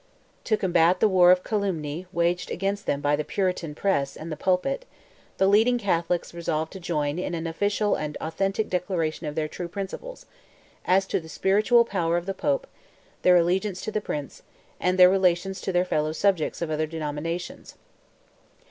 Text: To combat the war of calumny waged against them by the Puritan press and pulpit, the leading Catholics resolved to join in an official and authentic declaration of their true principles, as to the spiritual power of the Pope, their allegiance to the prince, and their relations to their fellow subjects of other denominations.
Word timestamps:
To 0.45 0.57
combat 0.57 0.99
the 0.99 1.07
war 1.07 1.29
of 1.29 1.43
calumny 1.43 2.07
waged 2.11 2.49
against 2.49 2.87
them 2.87 3.01
by 3.01 3.15
the 3.15 3.23
Puritan 3.23 3.75
press 3.75 4.15
and 4.17 4.33
pulpit, 4.39 4.85
the 5.37 5.45
leading 5.45 5.77
Catholics 5.77 6.33
resolved 6.33 6.73
to 6.73 6.79
join 6.79 7.19
in 7.19 7.35
an 7.35 7.45
official 7.45 7.93
and 7.93 8.17
authentic 8.19 8.67
declaration 8.67 9.27
of 9.27 9.35
their 9.35 9.47
true 9.47 9.67
principles, 9.67 10.25
as 10.85 11.05
to 11.05 11.19
the 11.19 11.29
spiritual 11.29 11.85
power 11.85 12.17
of 12.17 12.25
the 12.25 12.33
Pope, 12.33 12.65
their 13.21 13.35
allegiance 13.37 13.79
to 13.81 13.91
the 13.91 14.01
prince, 14.01 14.41
and 14.79 14.97
their 14.97 15.07
relations 15.07 15.61
to 15.61 15.71
their 15.71 15.85
fellow 15.85 16.13
subjects 16.13 16.63
of 16.63 16.71
other 16.71 16.87
denominations. 16.87 17.75